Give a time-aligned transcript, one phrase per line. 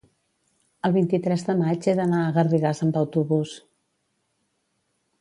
[0.89, 3.55] el vint-i-tres de maig he d'anar a Garrigàs amb autobús.